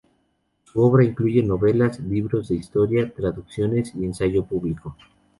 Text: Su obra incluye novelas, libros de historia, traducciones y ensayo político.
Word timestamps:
Su 0.63 0.81
obra 0.81 1.03
incluye 1.03 1.43
novelas, 1.43 1.99
libros 1.99 2.47
de 2.47 2.55
historia, 2.55 3.13
traducciones 3.13 3.93
y 3.93 4.03
ensayo 4.05 4.43
político. 4.43 4.97